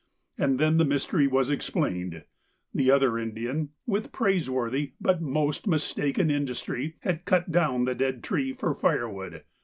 [0.35, 2.23] And then the mystery was explained;
[2.73, 8.51] the other Indian, with praiseworthy but most mistaken industry, had cut down the dead tree
[8.51, 9.43] for firewood.